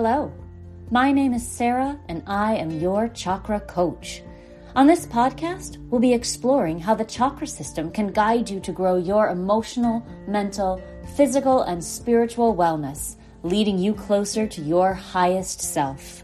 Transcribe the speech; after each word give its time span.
Hello, 0.00 0.32
my 0.92 1.10
name 1.10 1.34
is 1.34 1.44
Sarah, 1.44 1.98
and 2.06 2.22
I 2.24 2.54
am 2.54 2.70
your 2.70 3.08
chakra 3.08 3.58
coach. 3.58 4.22
On 4.76 4.86
this 4.86 5.04
podcast, 5.04 5.78
we'll 5.90 6.00
be 6.00 6.12
exploring 6.12 6.78
how 6.78 6.94
the 6.94 7.04
chakra 7.04 7.48
system 7.48 7.90
can 7.90 8.12
guide 8.12 8.48
you 8.48 8.60
to 8.60 8.70
grow 8.70 8.94
your 8.94 9.30
emotional, 9.30 10.06
mental, 10.28 10.80
physical, 11.16 11.62
and 11.62 11.82
spiritual 11.82 12.54
wellness, 12.54 13.16
leading 13.42 13.76
you 13.76 13.92
closer 13.92 14.46
to 14.46 14.60
your 14.60 14.94
highest 14.94 15.60
self. 15.60 16.22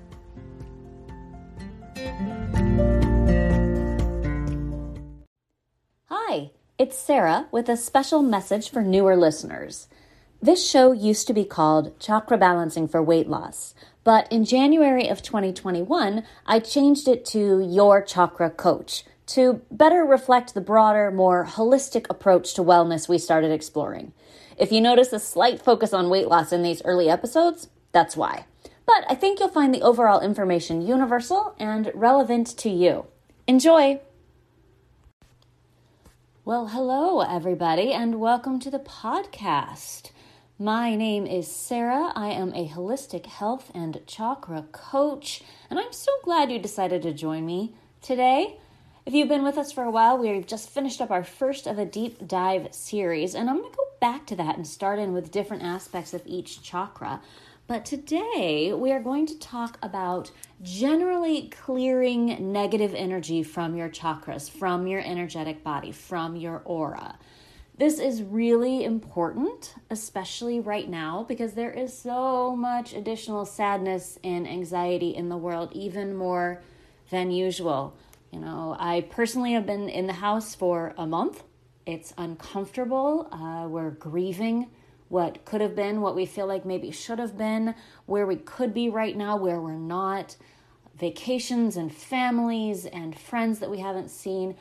Hi, 6.05 6.53
it's 6.79 6.97
Sarah 6.97 7.49
with 7.51 7.69
a 7.69 7.77
special 7.77 8.23
message 8.23 8.71
for 8.71 8.83
newer 8.83 9.17
listeners. 9.17 9.89
This 10.45 10.69
show 10.69 10.93
used 10.93 11.27
to 11.29 11.33
be 11.33 11.47
called 11.47 11.99
Chakra 11.99 12.37
Balancing 12.37 12.87
for 12.87 13.03
Weight 13.03 13.31
Loss, 13.31 13.75
but 14.05 14.31
in 14.31 14.45
January 14.45 15.09
of 15.09 15.23
2021, 15.23 16.23
I 16.45 16.61
changed 16.61 17.09
it 17.09 17.25
to 17.29 17.67
Your 17.67 18.03
Chakra 18.03 18.51
Coach 18.51 19.05
to 19.29 19.63
better 19.71 20.05
reflect 20.05 20.53
the 20.53 20.61
broader, 20.61 21.11
more 21.11 21.47
holistic 21.47 22.05
approach 22.11 22.53
to 22.53 22.63
wellness 22.63 23.09
we 23.09 23.17
started 23.17 23.53
exploring. 23.53 24.13
If 24.59 24.71
you 24.71 24.83
notice 24.83 25.15
a 25.15 25.19
slight 25.19 25.63
focus 25.63 25.95
on 25.95 26.11
weight 26.11 26.29
loss 26.29 26.53
in 26.53 26.63
these 26.63 26.83
early 26.85 27.09
episodes, 27.09 27.69
that's 27.93 28.15
why. 28.15 28.45
But 28.85 29.07
I 29.09 29.15
think 29.15 29.41
you'll 29.41 29.49
find 29.49 29.75
the 29.75 29.81
overall 29.81 30.21
information 30.21 30.87
universal 30.87 31.55
and 31.59 31.91
relevant 31.95 32.49
to 32.59 32.69
you. 32.69 33.07
Enjoy! 33.47 33.99
Well, 36.45 36.67
hello, 36.67 37.23
everybody, 37.23 37.95
and 37.95 38.21
welcome 38.21 38.61
to 38.61 38.71
the 38.71 38.79
podcast. 38.79 40.11
My 40.59 40.95
name 40.95 41.27
is 41.27 41.51
Sarah. 41.51 42.13
I 42.15 42.29
am 42.29 42.55
a 42.55 42.69
holistic 42.69 43.27
health 43.27 43.73
and 43.75 44.01
chakra 44.07 44.65
coach, 44.71 45.43
and 45.69 45.81
I'm 45.81 45.93
so 45.93 46.13
glad 46.23 46.53
you 46.53 46.61
decided 46.61 47.03
to 47.03 47.13
join 47.13 47.45
me 47.45 47.75
today. 48.01 48.59
If 49.05 49.15
you've 49.15 49.27
been 49.27 49.43
with 49.43 49.59
us 49.59 49.73
for 49.73 49.83
a 49.83 49.91
while, 49.91 50.17
we've 50.17 50.47
just 50.47 50.71
finished 50.71 51.01
up 51.01 51.11
our 51.11 51.25
first 51.25 51.67
of 51.67 51.81
a 51.81 51.85
deep 51.85 52.29
dive 52.29 52.73
series, 52.73 53.35
and 53.35 53.51
I'm 53.51 53.59
going 53.59 53.73
to 53.73 53.77
go 53.77 53.87
back 54.01 54.27
to 54.27 54.37
that 54.37 54.57
and 54.57 54.65
start 54.65 55.01
in 55.01 55.13
with 55.13 55.33
different 55.33 55.65
aspects 55.65 56.15
of 56.15 56.23
each 56.25 56.63
chakra. 56.63 57.21
But 57.67 57.85
today 57.85 58.73
we 58.73 58.93
are 58.93 59.03
going 59.03 59.27
to 59.27 59.39
talk 59.41 59.81
about 59.83 60.31
generally 60.63 61.49
clearing 61.49 62.53
negative 62.53 62.95
energy 62.95 63.43
from 63.43 63.75
your 63.75 63.89
chakras, 63.89 64.49
from 64.49 64.87
your 64.87 65.01
energetic 65.01 65.65
body, 65.65 65.91
from 65.91 66.37
your 66.37 66.63
aura. 66.65 67.19
This 67.77 67.99
is 67.99 68.23
really 68.23 68.85
important, 68.85 69.75
especially 69.91 70.61
right 70.61 70.89
now, 70.89 71.25
because 71.27 71.55
there 71.55 71.73
is 71.73 71.97
so 71.97 72.55
much 72.55 72.95
additional 72.95 73.45
sadness 73.45 74.17
and 74.23 74.47
anxiety 74.47 75.17
in 75.17 75.29
the 75.29 75.37
world, 75.37 75.71
even 75.73 76.15
more 76.15 76.63
than 77.11 77.33
usual. 77.33 77.97
You 78.31 78.39
know, 78.39 78.77
I 78.79 79.01
personally 79.11 79.55
have 79.55 79.67
been 79.67 79.89
in 79.89 80.07
the 80.07 80.13
house 80.13 80.55
for 80.55 80.95
a 80.97 81.05
month. 81.05 81.43
It's 81.85 82.15
uncomfortable. 82.17 83.29
Uh, 83.33 83.67
we're 83.69 83.91
grieving 83.91 84.71
what 85.09 85.45
could 85.45 85.61
have 85.61 85.75
been, 85.75 86.01
what 86.01 86.15
we 86.15 86.27
feel 86.27 86.47
like 86.47 86.65
maybe 86.65 86.93
should 86.93 87.19
have 87.19 87.37
been, 87.37 87.75
where 88.07 88.27
we 88.27 88.37
could 88.37 88.73
be 88.73 88.89
right 88.89 89.17
now, 89.17 89.37
where 89.37 89.61
we're 89.61 89.73
not, 89.73 90.37
vacations 90.97 91.77
and 91.77 91.93
families 91.93 92.87
and 92.87 93.19
friends 93.19 93.59
that 93.59 93.71
we 93.71 93.81
haven't 93.81 94.11
seen 94.11 94.57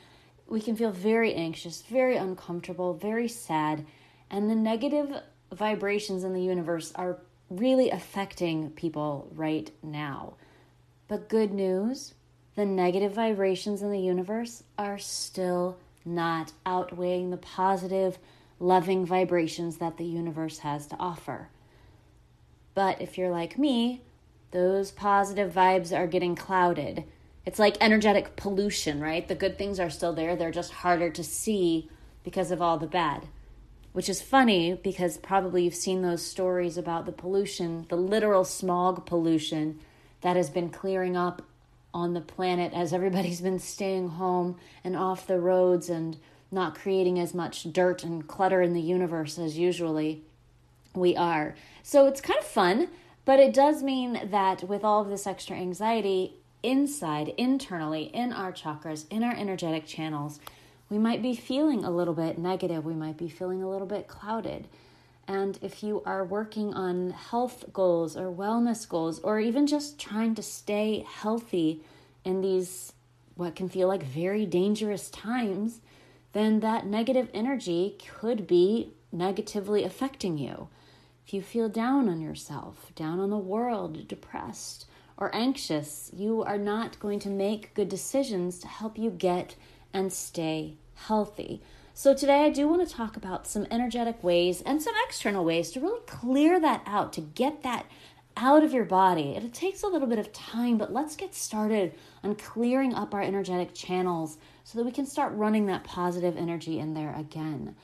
we 0.46 0.60
can 0.60 0.76
feel 0.76 0.90
very 0.90 1.34
anxious, 1.34 1.82
very 1.82 2.16
uncomfortable, 2.16 2.94
very 2.94 3.28
sad, 3.28 3.86
and 4.30 4.50
the 4.50 4.54
negative 4.54 5.22
vibrations 5.52 6.24
in 6.24 6.32
the 6.32 6.42
universe 6.42 6.92
are 6.94 7.18
really 7.50 7.90
affecting 7.90 8.70
people 8.70 9.28
right 9.34 9.70
now. 9.82 10.34
But 11.08 11.28
good 11.28 11.52
news 11.52 12.14
the 12.54 12.64
negative 12.64 13.12
vibrations 13.12 13.82
in 13.82 13.90
the 13.90 14.00
universe 14.00 14.62
are 14.78 14.98
still 14.98 15.76
not 16.04 16.52
outweighing 16.64 17.30
the 17.30 17.36
positive, 17.36 18.18
loving 18.60 19.04
vibrations 19.04 19.78
that 19.78 19.96
the 19.96 20.04
universe 20.04 20.58
has 20.58 20.86
to 20.86 20.96
offer. 21.00 21.48
But 22.74 23.00
if 23.00 23.18
you're 23.18 23.30
like 23.30 23.58
me, 23.58 24.02
those 24.52 24.92
positive 24.92 25.52
vibes 25.52 25.96
are 25.96 26.06
getting 26.06 26.36
clouded 26.36 27.04
it's 27.46 27.58
like 27.58 27.76
energetic 27.80 28.36
pollution, 28.36 29.00
right? 29.00 29.26
The 29.26 29.34
good 29.34 29.58
things 29.58 29.78
are 29.78 29.90
still 29.90 30.12
there, 30.12 30.36
they're 30.36 30.50
just 30.50 30.72
harder 30.72 31.10
to 31.10 31.24
see 31.24 31.90
because 32.22 32.50
of 32.50 32.62
all 32.62 32.78
the 32.78 32.86
bad. 32.86 33.28
Which 33.92 34.08
is 34.08 34.20
funny 34.20 34.74
because 34.74 35.18
probably 35.18 35.64
you've 35.64 35.74
seen 35.74 36.02
those 36.02 36.24
stories 36.24 36.76
about 36.76 37.06
the 37.06 37.12
pollution, 37.12 37.86
the 37.88 37.96
literal 37.96 38.44
smog 38.44 39.06
pollution 39.06 39.78
that 40.22 40.36
has 40.36 40.50
been 40.50 40.70
clearing 40.70 41.16
up 41.16 41.42
on 41.92 42.12
the 42.12 42.20
planet 42.20 42.72
as 42.74 42.92
everybody's 42.92 43.40
been 43.40 43.60
staying 43.60 44.08
home 44.08 44.56
and 44.82 44.96
off 44.96 45.26
the 45.26 45.38
roads 45.38 45.88
and 45.88 46.16
not 46.50 46.74
creating 46.74 47.20
as 47.20 47.34
much 47.34 47.72
dirt 47.72 48.02
and 48.02 48.26
clutter 48.26 48.60
in 48.60 48.72
the 48.72 48.80
universe 48.80 49.38
as 49.38 49.56
usually 49.56 50.22
we 50.94 51.16
are. 51.16 51.54
So 51.82 52.06
it's 52.06 52.20
kind 52.20 52.38
of 52.38 52.44
fun, 52.44 52.88
but 53.24 53.38
it 53.38 53.52
does 53.54 53.82
mean 53.82 54.28
that 54.30 54.64
with 54.64 54.82
all 54.82 55.02
of 55.02 55.08
this 55.08 55.26
extra 55.26 55.56
anxiety, 55.56 56.34
inside, 56.64 57.34
internally, 57.36 58.04
in 58.04 58.32
our 58.32 58.52
chakras, 58.52 59.04
in 59.10 59.22
our 59.22 59.34
energetic 59.34 59.86
channels, 59.86 60.40
we 60.88 60.98
might 60.98 61.22
be 61.22 61.36
feeling 61.36 61.84
a 61.84 61.90
little 61.90 62.14
bit 62.14 62.38
negative. 62.38 62.84
We 62.84 62.94
might 62.94 63.16
be 63.16 63.28
feeling 63.28 63.62
a 63.62 63.70
little 63.70 63.86
bit 63.86 64.08
clouded. 64.08 64.66
And 65.28 65.58
if 65.62 65.82
you 65.82 66.02
are 66.04 66.24
working 66.24 66.74
on 66.74 67.10
health 67.10 67.66
goals 67.72 68.16
or 68.16 68.32
wellness 68.32 68.88
goals, 68.88 69.20
or 69.20 69.38
even 69.40 69.66
just 69.66 69.98
trying 69.98 70.34
to 70.34 70.42
stay 70.42 71.06
healthy 71.08 71.82
in 72.24 72.40
these 72.40 72.92
what 73.36 73.56
can 73.56 73.68
feel 73.68 73.88
like 73.88 74.02
very 74.02 74.46
dangerous 74.46 75.10
times, 75.10 75.80
then 76.32 76.60
that 76.60 76.86
negative 76.86 77.28
energy 77.34 77.96
could 78.06 78.46
be 78.46 78.92
negatively 79.10 79.84
affecting 79.84 80.38
you. 80.38 80.68
If 81.26 81.34
you 81.34 81.42
feel 81.42 81.68
down 81.68 82.08
on 82.08 82.20
yourself, 82.20 82.92
down 82.94 83.18
on 83.18 83.30
the 83.30 83.36
world, 83.36 84.06
depressed, 84.06 84.86
or 85.16 85.34
anxious, 85.34 86.10
you 86.14 86.42
are 86.42 86.58
not 86.58 86.98
going 86.98 87.18
to 87.20 87.28
make 87.28 87.74
good 87.74 87.88
decisions 87.88 88.58
to 88.60 88.68
help 88.68 88.98
you 88.98 89.10
get 89.10 89.56
and 89.92 90.12
stay 90.12 90.76
healthy. 90.94 91.62
So, 91.96 92.12
today 92.12 92.44
I 92.44 92.50
do 92.50 92.66
want 92.66 92.86
to 92.86 92.92
talk 92.92 93.16
about 93.16 93.46
some 93.46 93.68
energetic 93.70 94.24
ways 94.24 94.60
and 94.62 94.82
some 94.82 94.94
external 95.06 95.44
ways 95.44 95.70
to 95.70 95.80
really 95.80 96.00
clear 96.06 96.58
that 96.58 96.82
out, 96.86 97.12
to 97.12 97.20
get 97.20 97.62
that 97.62 97.86
out 98.36 98.64
of 98.64 98.72
your 98.72 98.84
body. 98.84 99.36
It 99.36 99.54
takes 99.54 99.82
a 99.82 99.86
little 99.86 100.08
bit 100.08 100.18
of 100.18 100.32
time, 100.32 100.76
but 100.76 100.92
let's 100.92 101.14
get 101.14 101.34
started 101.34 101.94
on 102.22 102.34
clearing 102.34 102.94
up 102.94 103.14
our 103.14 103.22
energetic 103.22 103.74
channels 103.74 104.38
so 104.64 104.78
that 104.78 104.84
we 104.84 104.90
can 104.90 105.06
start 105.06 105.34
running 105.34 105.66
that 105.66 105.84
positive 105.84 106.36
energy 106.36 106.80
in 106.80 106.94
there 106.94 107.14
again. 107.16 107.76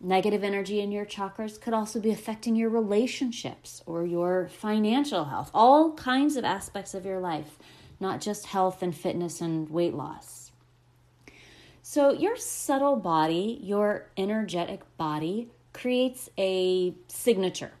Negative 0.00 0.44
energy 0.44 0.80
in 0.80 0.92
your 0.92 1.04
chakras 1.04 1.60
could 1.60 1.74
also 1.74 1.98
be 1.98 2.10
affecting 2.10 2.54
your 2.54 2.70
relationships 2.70 3.82
or 3.84 4.06
your 4.06 4.48
financial 4.48 5.24
health, 5.24 5.50
all 5.52 5.92
kinds 5.94 6.36
of 6.36 6.44
aspects 6.44 6.94
of 6.94 7.04
your 7.04 7.18
life, 7.18 7.58
not 7.98 8.20
just 8.20 8.46
health 8.46 8.80
and 8.80 8.94
fitness 8.96 9.40
and 9.40 9.68
weight 9.70 9.94
loss. 9.94 10.52
So, 11.82 12.12
your 12.12 12.36
subtle 12.36 12.96
body, 12.96 13.58
your 13.62 14.10
energetic 14.16 14.82
body, 14.98 15.48
creates 15.72 16.28
a 16.38 16.94
signature 17.08 17.72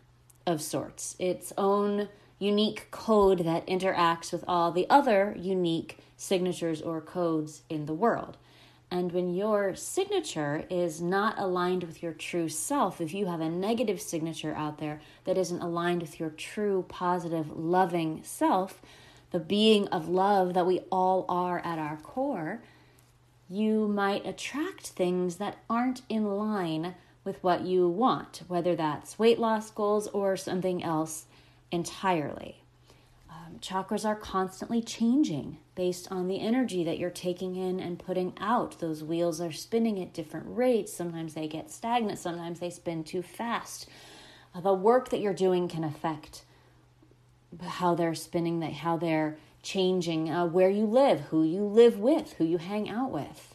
of 0.46 0.60
sorts, 0.60 1.14
its 1.18 1.52
own 1.56 2.08
unique 2.38 2.90
code 2.90 3.40
that 3.40 3.66
interacts 3.66 4.32
with 4.32 4.44
all 4.48 4.72
the 4.72 4.86
other 4.88 5.36
unique 5.38 5.98
signatures 6.16 6.80
or 6.80 7.00
codes 7.00 7.62
in 7.68 7.86
the 7.86 7.94
world. 7.94 8.36
And 8.90 9.12
when 9.12 9.34
your 9.34 9.74
signature 9.74 10.64
is 10.70 11.02
not 11.02 11.38
aligned 11.38 11.84
with 11.84 12.02
your 12.02 12.14
true 12.14 12.48
self, 12.48 13.00
if 13.00 13.12
you 13.12 13.26
have 13.26 13.40
a 13.40 13.48
negative 13.48 14.00
signature 14.00 14.54
out 14.54 14.78
there 14.78 15.00
that 15.24 15.36
isn't 15.36 15.60
aligned 15.60 16.00
with 16.00 16.18
your 16.18 16.30
true, 16.30 16.86
positive, 16.88 17.50
loving 17.50 18.22
self, 18.22 18.80
the 19.30 19.40
being 19.40 19.88
of 19.88 20.08
love 20.08 20.54
that 20.54 20.66
we 20.66 20.80
all 20.90 21.26
are 21.28 21.58
at 21.58 21.78
our 21.78 21.98
core, 21.98 22.62
you 23.50 23.88
might 23.88 24.26
attract 24.26 24.86
things 24.86 25.36
that 25.36 25.58
aren't 25.68 26.02
in 26.08 26.24
line 26.38 26.94
with 27.24 27.42
what 27.44 27.62
you 27.62 27.88
want, 27.88 28.42
whether 28.48 28.74
that's 28.74 29.18
weight 29.18 29.38
loss 29.38 29.70
goals 29.70 30.06
or 30.08 30.34
something 30.34 30.82
else 30.82 31.26
entirely 31.70 32.57
chakras 33.68 34.06
are 34.06 34.16
constantly 34.16 34.80
changing 34.80 35.58
based 35.74 36.10
on 36.10 36.26
the 36.26 36.40
energy 36.40 36.84
that 36.84 36.98
you're 36.98 37.10
taking 37.10 37.54
in 37.54 37.78
and 37.78 37.98
putting 37.98 38.32
out. 38.40 38.78
Those 38.80 39.04
wheels 39.04 39.42
are 39.42 39.52
spinning 39.52 40.00
at 40.00 40.14
different 40.14 40.46
rates. 40.48 40.92
Sometimes 40.92 41.34
they 41.34 41.48
get 41.48 41.70
stagnant, 41.70 42.18
sometimes 42.18 42.60
they 42.60 42.70
spin 42.70 43.04
too 43.04 43.20
fast. 43.20 43.86
Uh, 44.54 44.60
the 44.62 44.72
work 44.72 45.10
that 45.10 45.20
you're 45.20 45.34
doing 45.34 45.68
can 45.68 45.84
affect 45.84 46.44
how 47.62 47.94
they're 47.94 48.14
spinning, 48.14 48.62
how 48.62 48.96
they're 48.96 49.36
changing, 49.62 50.30
uh, 50.30 50.46
where 50.46 50.70
you 50.70 50.86
live, 50.86 51.20
who 51.30 51.44
you 51.44 51.62
live 51.62 51.98
with, 51.98 52.34
who 52.34 52.44
you 52.44 52.56
hang 52.56 52.88
out 52.88 53.10
with. 53.10 53.54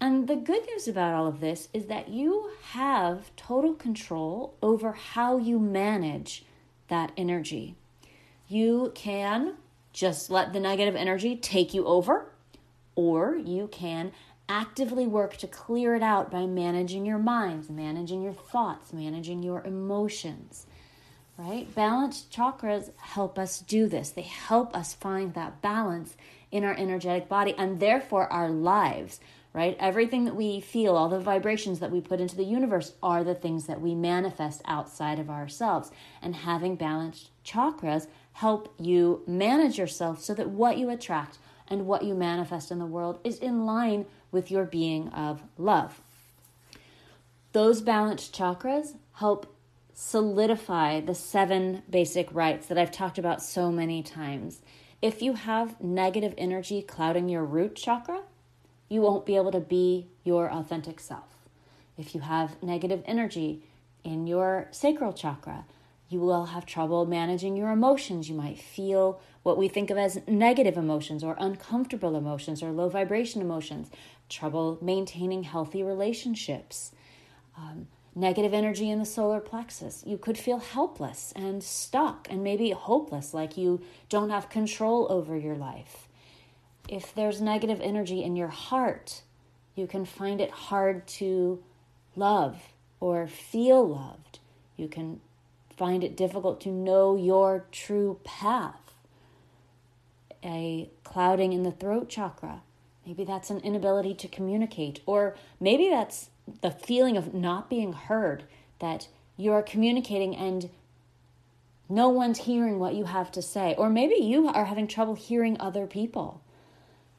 And 0.00 0.26
the 0.26 0.36
good 0.36 0.64
news 0.66 0.88
about 0.88 1.14
all 1.14 1.26
of 1.26 1.40
this 1.40 1.68
is 1.74 1.86
that 1.86 2.08
you 2.08 2.50
have 2.70 3.34
total 3.36 3.74
control 3.74 4.54
over 4.62 4.92
how 4.92 5.36
you 5.36 5.58
manage 5.58 6.44
that 6.88 7.12
energy. 7.16 7.76
You 8.48 8.92
can 8.94 9.54
just 9.92 10.30
let 10.30 10.52
the 10.52 10.60
negative 10.60 10.96
energy 10.96 11.36
take 11.36 11.72
you 11.72 11.86
over, 11.86 12.26
or 12.94 13.36
you 13.36 13.68
can 13.68 14.12
actively 14.48 15.06
work 15.06 15.36
to 15.38 15.46
clear 15.46 15.94
it 15.94 16.02
out 16.02 16.30
by 16.30 16.46
managing 16.46 17.06
your 17.06 17.18
minds, 17.18 17.70
managing 17.70 18.22
your 18.22 18.34
thoughts, 18.34 18.92
managing 18.92 19.42
your 19.42 19.62
emotions. 19.64 20.66
Right? 21.36 21.72
Balanced 21.74 22.30
chakras 22.30 22.92
help 22.96 23.38
us 23.38 23.58
do 23.60 23.88
this. 23.88 24.10
They 24.10 24.22
help 24.22 24.76
us 24.76 24.94
find 24.94 25.34
that 25.34 25.60
balance 25.62 26.16
in 26.52 26.62
our 26.62 26.74
energetic 26.74 27.28
body 27.28 27.52
and 27.58 27.80
therefore 27.80 28.32
our 28.32 28.48
lives, 28.48 29.18
right? 29.52 29.76
Everything 29.80 30.24
that 30.26 30.36
we 30.36 30.60
feel, 30.60 30.94
all 30.94 31.08
the 31.08 31.18
vibrations 31.18 31.80
that 31.80 31.90
we 31.90 32.00
put 32.00 32.20
into 32.20 32.36
the 32.36 32.44
universe 32.44 32.92
are 33.02 33.24
the 33.24 33.34
things 33.34 33.66
that 33.66 33.80
we 33.80 33.96
manifest 33.96 34.62
outside 34.64 35.18
of 35.18 35.28
ourselves. 35.28 35.90
And 36.22 36.36
having 36.36 36.76
balanced 36.76 37.30
chakras 37.44 38.06
help 38.34 38.74
you 38.78 39.22
manage 39.26 39.78
yourself 39.78 40.22
so 40.22 40.34
that 40.34 40.50
what 40.50 40.76
you 40.76 40.90
attract 40.90 41.38
and 41.68 41.86
what 41.86 42.02
you 42.02 42.14
manifest 42.14 42.70
in 42.70 42.78
the 42.78 42.86
world 42.86 43.18
is 43.24 43.38
in 43.38 43.64
line 43.64 44.06
with 44.30 44.50
your 44.50 44.64
being 44.64 45.08
of 45.10 45.42
love. 45.56 46.00
Those 47.52 47.80
balanced 47.80 48.34
chakras 48.34 48.96
help 49.14 49.56
solidify 49.92 51.00
the 51.00 51.14
seven 51.14 51.82
basic 51.88 52.32
rights 52.34 52.66
that 52.66 52.76
I've 52.76 52.90
talked 52.90 53.18
about 53.18 53.40
so 53.40 53.70
many 53.70 54.02
times. 54.02 54.60
If 55.00 55.22
you 55.22 55.34
have 55.34 55.80
negative 55.80 56.34
energy 56.36 56.82
clouding 56.82 57.28
your 57.28 57.44
root 57.44 57.76
chakra, 57.76 58.22
you 58.88 59.00
won't 59.00 59.24
be 59.24 59.36
able 59.36 59.52
to 59.52 59.60
be 59.60 60.08
your 60.24 60.50
authentic 60.50 60.98
self. 60.98 61.28
If 61.96 62.14
you 62.14 62.22
have 62.22 62.60
negative 62.60 63.04
energy 63.06 63.62
in 64.02 64.26
your 64.26 64.66
sacral 64.72 65.12
chakra, 65.12 65.64
you 66.14 66.20
will 66.20 66.44
have 66.46 66.64
trouble 66.64 67.06
managing 67.06 67.56
your 67.56 67.72
emotions. 67.72 68.28
You 68.28 68.36
might 68.36 68.56
feel 68.56 69.20
what 69.42 69.58
we 69.58 69.66
think 69.66 69.90
of 69.90 69.98
as 69.98 70.20
negative 70.28 70.76
emotions 70.76 71.24
or 71.24 71.34
uncomfortable 71.40 72.14
emotions 72.14 72.62
or 72.62 72.70
low 72.70 72.88
vibration 72.88 73.42
emotions, 73.42 73.90
trouble 74.28 74.78
maintaining 74.80 75.42
healthy 75.42 75.82
relationships. 75.82 76.92
Um, 77.58 77.88
negative 78.14 78.54
energy 78.54 78.90
in 78.90 79.00
the 79.00 79.04
solar 79.04 79.40
plexus. 79.40 80.04
You 80.06 80.16
could 80.16 80.38
feel 80.38 80.58
helpless 80.58 81.32
and 81.34 81.64
stuck 81.64 82.28
and 82.30 82.44
maybe 82.44 82.70
hopeless, 82.70 83.34
like 83.34 83.56
you 83.56 83.80
don't 84.08 84.30
have 84.30 84.48
control 84.48 85.08
over 85.10 85.36
your 85.36 85.56
life. 85.56 86.06
If 86.88 87.12
there's 87.12 87.40
negative 87.40 87.80
energy 87.80 88.22
in 88.22 88.36
your 88.36 88.54
heart, 88.68 89.22
you 89.74 89.88
can 89.88 90.04
find 90.04 90.40
it 90.40 90.52
hard 90.52 91.08
to 91.18 91.60
love 92.14 92.62
or 93.00 93.26
feel 93.26 93.84
loved. 93.84 94.38
You 94.76 94.86
can 94.86 95.20
find 95.76 96.04
it 96.04 96.16
difficult 96.16 96.60
to 96.62 96.70
know 96.70 97.16
your 97.16 97.66
true 97.72 98.20
path. 98.24 98.94
A 100.44 100.90
clouding 101.04 101.52
in 101.52 101.62
the 101.62 101.70
throat 101.70 102.08
chakra. 102.08 102.62
Maybe 103.06 103.24
that's 103.24 103.50
an 103.50 103.60
inability 103.60 104.14
to 104.14 104.28
communicate, 104.28 105.00
or 105.04 105.36
maybe 105.60 105.88
that's 105.88 106.30
the 106.62 106.70
feeling 106.70 107.16
of 107.16 107.34
not 107.34 107.68
being 107.68 107.92
heard, 107.92 108.44
that 108.78 109.08
you're 109.36 109.62
communicating 109.62 110.36
and 110.36 110.70
no 111.88 112.08
one's 112.08 112.40
hearing 112.40 112.78
what 112.78 112.94
you 112.94 113.04
have 113.04 113.30
to 113.32 113.42
say. 113.42 113.74
Or 113.76 113.90
maybe 113.90 114.16
you 114.16 114.48
are 114.48 114.64
having 114.64 114.86
trouble 114.86 115.14
hearing 115.14 115.56
other 115.60 115.86
people. 115.86 116.40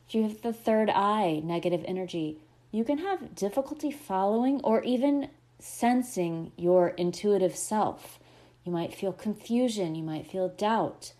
If 0.07 0.15
you 0.15 0.23
have 0.23 0.41
the 0.41 0.53
third 0.53 0.89
eye, 0.89 1.41
negative 1.43 1.83
energy, 1.87 2.39
you 2.71 2.83
can 2.83 2.99
have 2.99 3.35
difficulty 3.35 3.91
following 3.91 4.61
or 4.63 4.81
even 4.83 5.29
sensing 5.59 6.51
your 6.57 6.89
intuitive 6.89 7.55
self. 7.55 8.19
You 8.65 8.71
might 8.71 8.93
feel 8.93 9.13
confusion, 9.13 9.95
you 9.95 10.03
might 10.03 10.29
feel 10.29 10.49
doubt. 10.49 11.13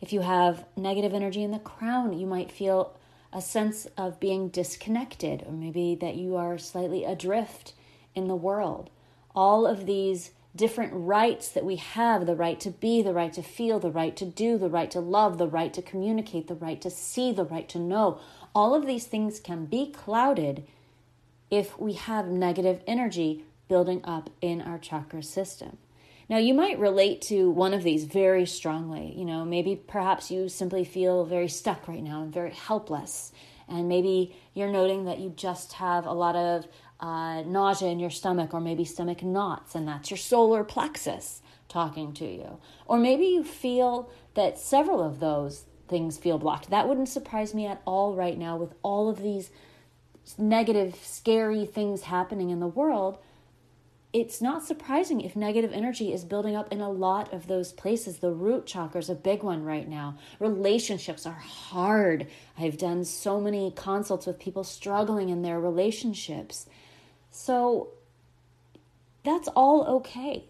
If 0.00 0.12
you 0.12 0.22
have 0.22 0.64
negative 0.76 1.14
energy 1.14 1.42
in 1.42 1.52
the 1.52 1.58
crown, 1.58 2.18
you 2.18 2.26
might 2.26 2.50
feel 2.50 2.96
a 3.32 3.40
sense 3.40 3.86
of 3.96 4.18
being 4.18 4.48
disconnected, 4.48 5.44
or 5.46 5.52
maybe 5.52 5.94
that 5.94 6.16
you 6.16 6.36
are 6.36 6.58
slightly 6.58 7.04
adrift 7.04 7.74
in 8.14 8.26
the 8.26 8.34
world. 8.34 8.90
All 9.34 9.66
of 9.66 9.86
these 9.86 10.30
different 10.54 10.92
rights 10.94 11.48
that 11.48 11.66
we 11.66 11.76
have 11.76 12.24
the 12.24 12.34
right 12.34 12.58
to 12.60 12.70
be, 12.70 13.02
the 13.02 13.12
right 13.12 13.32
to 13.34 13.42
feel, 13.42 13.78
the 13.78 13.90
right 13.90 14.16
to 14.16 14.24
do, 14.24 14.56
the 14.56 14.70
right 14.70 14.90
to 14.90 15.00
love, 15.00 15.36
the 15.36 15.46
right 15.46 15.74
to 15.74 15.82
communicate, 15.82 16.48
the 16.48 16.54
right 16.54 16.80
to 16.80 16.90
see, 16.90 17.30
the 17.30 17.44
right 17.44 17.68
to 17.68 17.78
know 17.78 18.18
all 18.56 18.74
of 18.74 18.86
these 18.86 19.04
things 19.04 19.38
can 19.38 19.66
be 19.66 19.92
clouded 19.92 20.64
if 21.50 21.78
we 21.78 21.92
have 21.92 22.28
negative 22.28 22.80
energy 22.86 23.44
building 23.68 24.00
up 24.02 24.30
in 24.40 24.62
our 24.62 24.78
chakra 24.78 25.22
system. 25.22 25.76
Now, 26.28 26.38
you 26.38 26.54
might 26.54 26.78
relate 26.78 27.22
to 27.22 27.50
one 27.50 27.72
of 27.72 27.84
these 27.84 28.04
very 28.04 28.46
strongly. 28.46 29.14
You 29.16 29.24
know, 29.24 29.44
maybe 29.44 29.76
perhaps 29.76 30.30
you 30.30 30.48
simply 30.48 30.84
feel 30.84 31.24
very 31.24 31.48
stuck 31.48 31.86
right 31.86 32.02
now 32.02 32.22
and 32.22 32.32
very 32.32 32.50
helpless. 32.50 33.32
And 33.68 33.88
maybe 33.88 34.36
you're 34.54 34.70
noting 34.70 35.04
that 35.04 35.18
you 35.18 35.30
just 35.36 35.74
have 35.74 36.06
a 36.06 36.12
lot 36.12 36.34
of 36.34 36.66
uh, 36.98 37.42
nausea 37.42 37.88
in 37.88 38.00
your 38.00 38.10
stomach 38.10 38.54
or 38.54 38.60
maybe 38.60 38.84
stomach 38.84 39.22
knots, 39.22 39.74
and 39.74 39.86
that's 39.86 40.10
your 40.10 40.18
solar 40.18 40.64
plexus 40.64 41.42
talking 41.68 42.12
to 42.14 42.24
you. 42.24 42.58
Or 42.86 42.98
maybe 42.98 43.26
you 43.26 43.44
feel 43.44 44.10
that 44.34 44.58
several 44.58 45.02
of 45.02 45.20
those 45.20 45.64
things 45.88 46.18
feel 46.18 46.38
blocked. 46.38 46.70
That 46.70 46.88
wouldn't 46.88 47.08
surprise 47.08 47.54
me 47.54 47.66
at 47.66 47.82
all 47.84 48.14
right 48.14 48.38
now 48.38 48.56
with 48.56 48.74
all 48.82 49.08
of 49.08 49.22
these 49.22 49.50
negative, 50.38 50.96
scary 51.02 51.64
things 51.64 52.02
happening 52.02 52.50
in 52.50 52.60
the 52.60 52.66
world 52.66 53.18
it's 54.16 54.40
not 54.40 54.64
surprising 54.64 55.20
if 55.20 55.36
negative 55.36 55.74
energy 55.74 56.10
is 56.10 56.24
building 56.24 56.56
up 56.56 56.72
in 56.72 56.80
a 56.80 56.88
lot 56.88 57.34
of 57.34 57.48
those 57.48 57.70
places. 57.70 58.16
The 58.16 58.30
root 58.30 58.64
chakra 58.64 58.98
is 58.98 59.10
a 59.10 59.14
big 59.14 59.42
one 59.42 59.62
right 59.62 59.86
now. 59.86 60.16
Relationships 60.40 61.26
are 61.26 61.32
hard. 61.32 62.26
I've 62.56 62.78
done 62.78 63.04
so 63.04 63.38
many 63.38 63.70
consults 63.76 64.24
with 64.24 64.38
people 64.38 64.64
struggling 64.64 65.28
in 65.28 65.42
their 65.42 65.60
relationships. 65.60 66.64
So 67.30 67.90
that's 69.22 69.48
all 69.48 69.84
okay. 69.98 70.44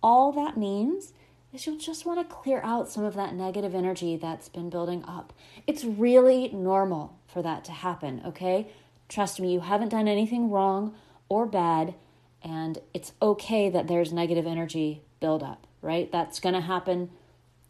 All 0.00 0.30
that 0.30 0.56
means 0.56 1.12
is 1.52 1.66
you'll 1.66 1.78
just 1.78 2.06
want 2.06 2.20
to 2.20 2.32
clear 2.32 2.60
out 2.62 2.88
some 2.88 3.02
of 3.02 3.14
that 3.14 3.34
negative 3.34 3.74
energy 3.74 4.16
that's 4.16 4.48
been 4.48 4.70
building 4.70 5.04
up. 5.06 5.32
It's 5.66 5.82
really 5.82 6.50
normal 6.50 7.18
for 7.26 7.42
that 7.42 7.64
to 7.64 7.72
happen, 7.72 8.22
okay? 8.26 8.68
Trust 9.08 9.40
me, 9.40 9.52
you 9.52 9.58
haven't 9.58 9.88
done 9.88 10.06
anything 10.06 10.50
wrong 10.50 10.94
or 11.28 11.46
bad 11.46 11.94
and 12.42 12.78
it's 12.92 13.12
okay 13.20 13.68
that 13.70 13.86
there's 13.86 14.12
negative 14.12 14.46
energy 14.46 15.02
buildup, 15.20 15.66
right? 15.80 16.10
That's 16.10 16.40
going 16.40 16.54
to 16.54 16.60
happen. 16.60 17.10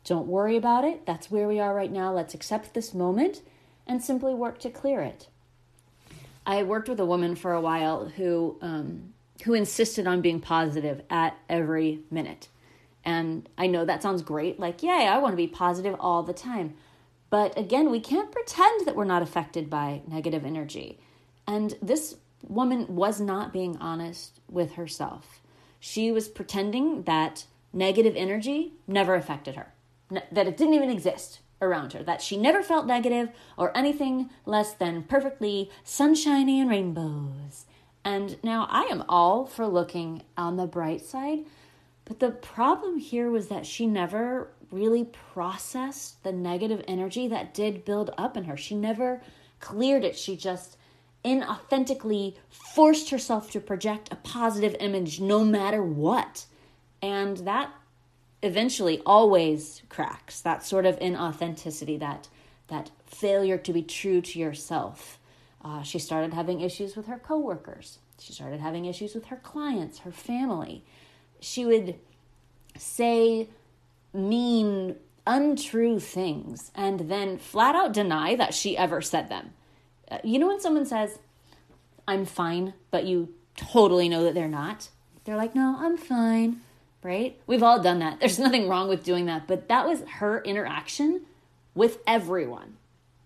Don't 0.05 0.27
worry 0.27 0.57
about 0.57 0.85
it. 0.85 1.07
That's 1.07 1.31
where 1.31 1.47
we 1.47 1.61
are 1.61 1.75
right 1.75 1.93
now. 1.93 2.13
Let's 2.13 2.35
accept 2.35 2.75
this 2.75 2.95
moment 2.95 3.43
and 3.87 4.03
simply 4.03 4.35
work 4.35 4.59
to 4.61 4.71
clear 4.71 5.01
it. 5.01 5.29
I 6.45 6.63
worked 6.63 6.89
with 6.89 6.99
a 6.99 7.07
woman 7.07 7.37
for 7.37 7.53
a 7.53 7.61
while 7.61 8.09
who 8.09 8.59
um, 8.61 9.13
who 9.45 9.55
insisted 9.55 10.07
on 10.07 10.21
being 10.21 10.41
positive 10.41 11.03
at 11.11 11.37
every 11.49 12.01
minute. 12.11 12.49
And 13.05 13.49
I 13.59 13.67
know 13.67 13.85
that 13.85 14.03
sounds 14.03 14.23
great, 14.23 14.61
like, 14.61 14.83
yay, 14.83 15.09
I 15.09 15.19
want 15.19 15.33
to 15.33 15.37
be 15.37 15.49
positive 15.49 15.97
all 15.99 16.23
the 16.23 16.33
time. 16.33 16.75
But 17.31 17.59
again, 17.59 17.91
we 17.91 17.99
can't 17.99 18.31
pretend 18.31 18.87
that 18.87 18.95
we're 18.95 19.05
not 19.05 19.23
affected 19.23 19.69
by 19.69 20.03
negative 20.07 20.45
energy. 20.45 21.01
And 21.47 21.75
this 21.83 22.17
woman 22.43 22.95
was 22.95 23.21
not 23.21 23.53
being 23.53 23.77
honest 23.79 24.41
with 24.49 24.73
herself. 24.73 25.41
She 25.81 26.13
was 26.13 26.29
pretending 26.29 27.03
that 27.05 27.47
negative 27.73 28.15
energy 28.17 28.75
never 28.87 29.15
affected 29.15 29.57
her, 29.57 29.73
that 30.11 30.47
it 30.47 30.57
didn't 30.57 30.75
even 30.75 30.91
exist 30.91 31.41
around 31.61 31.93
her, 31.93 32.03
that 32.03 32.21
she 32.21 32.37
never 32.37 32.63
felt 32.63 32.87
negative 32.87 33.31
or 33.57 33.77
anything 33.77 34.31
less 34.45 34.73
than 34.75 35.05
perfectly 35.05 35.71
sunshiny 35.85 36.61
and 36.61 36.69
rainbows. 36.69 37.67
And 38.05 38.43
now 38.43 38.67
I 38.69 38.83
am 38.85 39.05
all 39.09 39.47
for 39.47 39.67
looking 39.67 40.23
on 40.37 40.57
the 40.57 40.67
bright 40.67 41.05
side, 41.05 41.45
but 42.05 42.19
the 42.19 42.31
problem 42.31 42.99
here 42.99 43.31
was 43.31 43.49
that 43.49 43.65
she 43.65 43.87
never 43.87 44.51
really 44.73 45.05
processed 45.05 46.23
the 46.25 46.33
negative 46.33 46.83
energy 46.89 47.29
that 47.29 47.55
did 47.55 47.85
build 47.85 48.11
up 48.19 48.37
in 48.37 48.45
her. 48.45 48.57
She 48.57 48.75
never 48.75 49.23
cleared 49.61 50.05
it. 50.05 50.19
She 50.19 50.37
just 50.37 50.77
inauthentically 51.25 52.35
forced 52.49 53.11
herself 53.11 53.51
to 53.53 53.61
project 53.61 54.13
a 54.13 54.17
positive 54.17 54.77
image 54.81 55.21
no 55.21 55.45
matter 55.45 55.83
what. 55.83 56.47
And 57.01 57.39
that 57.39 57.71
eventually 58.43 59.01
always 59.07 59.83
cracks 59.89 60.41
that 60.41 60.65
sort 60.65 60.87
of 60.87 60.99
inauthenticity, 60.99 61.99
that, 62.01 62.29
that 62.69 62.91
failure 63.07 63.59
to 63.59 63.73
be 63.73 63.83
true 63.83 64.21
to 64.21 64.39
yourself. 64.39 65.19
Uh, 65.65 65.83
she 65.83 65.99
started 65.99 66.35
having 66.35 66.61
issues 66.61 66.97
with 66.97 67.07
her 67.07 67.19
coworkers. 67.19 67.99
She 68.19 68.33
started 68.33 68.61
having 68.61 68.85
issues 68.85 69.15
with 69.15 69.27
her 69.27 69.37
clients, 69.37 70.01
her 70.01 70.13
family. 70.13 70.85
She 71.41 71.65
would 71.65 71.97
say 72.77 73.49
mean, 74.13 74.97
untrue 75.27 76.01
things 76.01 76.71
and 76.75 77.01
then 77.01 77.39
flat 77.39 77.75
out 77.75 77.93
deny 77.93 78.35
that 78.35 78.55
she 78.55 78.77
ever 78.77 79.01
said 79.01 79.29
them. 79.29 79.53
You 80.25 80.39
know 80.39 80.49
when 80.49 80.61
someone 80.61 80.87
says, 80.87 81.19
I'm 82.07 82.25
fine, 82.25 82.75
but 82.91 83.05
you 83.05 83.33
totally 83.57 84.09
know 84.09 84.25
that 84.25 84.35
they're 84.35 84.49
not? 84.49 84.89
They're 85.25 85.37
like, 85.37 85.55
no, 85.55 85.77
I'm 85.79 85.97
fine. 85.97 86.61
right? 87.03 87.39
We've 87.47 87.63
all 87.63 87.81
done 87.81 88.01
that. 88.01 88.21
There's 88.21 88.39
nothing 88.47 88.69
wrong 88.69 88.89
with 88.89 89.05
doing 89.05 89.27
that, 89.27 89.47
but 89.47 89.69
that 89.69 89.87
was 89.87 90.03
her 90.19 90.43
interaction 90.43 91.23
with 91.75 91.99
everyone 92.07 92.77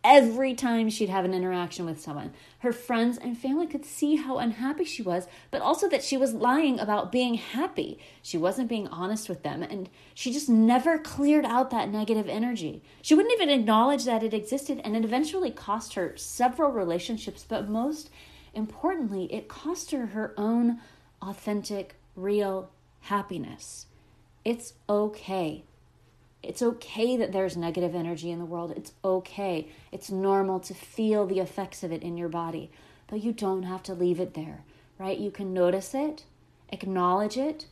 every 0.06 0.54
time 0.54 0.88
she'd 0.88 1.08
have 1.08 1.24
an 1.24 1.34
interaction 1.34 1.84
with 1.84 2.00
someone. 2.00 2.32
Her 2.60 2.72
friends 2.72 3.18
and 3.18 3.36
family 3.36 3.66
could 3.66 3.84
see 3.84 4.14
how 4.14 4.38
unhappy 4.38 4.84
she 4.84 5.02
was, 5.02 5.26
but 5.50 5.60
also 5.60 5.88
that 5.88 6.04
she 6.04 6.16
was 6.16 6.32
lying 6.32 6.78
about 6.78 7.10
being 7.10 7.34
happy. 7.34 7.98
She 8.22 8.38
wasn't 8.38 8.68
being 8.68 8.86
honest 8.86 9.28
with 9.28 9.42
them, 9.42 9.64
and 9.64 9.90
she 10.14 10.32
just 10.32 10.48
never 10.48 10.96
cleared 10.96 11.44
out 11.44 11.70
that 11.70 11.90
negative 11.90 12.28
energy. 12.28 12.82
She 13.02 13.14
wouldn't 13.14 13.34
even 13.34 13.50
acknowledge 13.50 14.04
that 14.04 14.22
it 14.22 14.32
existed, 14.32 14.80
and 14.84 14.96
it 14.96 15.04
eventually 15.04 15.50
cost 15.50 15.94
her 15.94 16.16
several 16.16 16.70
relationships, 16.70 17.44
but 17.46 17.68
most 17.68 18.08
importantly, 18.54 19.24
it 19.32 19.48
cost 19.48 19.90
her 19.90 20.06
her 20.06 20.32
own 20.38 20.78
authentic, 21.20 21.96
real 22.14 22.70
happiness. 23.00 23.86
It's 24.44 24.74
okay 24.88 25.64
it's 26.46 26.62
okay 26.62 27.16
that 27.16 27.32
there's 27.32 27.56
negative 27.56 27.94
energy 27.94 28.30
in 28.30 28.38
the 28.38 28.44
world. 28.44 28.72
It's 28.76 28.92
okay. 29.04 29.68
It's 29.92 30.10
normal 30.10 30.60
to 30.60 30.74
feel 30.74 31.26
the 31.26 31.40
effects 31.40 31.82
of 31.82 31.92
it 31.92 32.02
in 32.02 32.16
your 32.16 32.28
body, 32.28 32.70
but 33.08 33.22
you 33.22 33.32
don't 33.32 33.64
have 33.64 33.82
to 33.84 33.94
leave 33.94 34.20
it 34.20 34.34
there, 34.34 34.64
right? 34.98 35.18
You 35.18 35.30
can 35.30 35.52
notice 35.52 35.94
it, 35.94 36.24
acknowledge 36.70 37.36
it, 37.36 37.66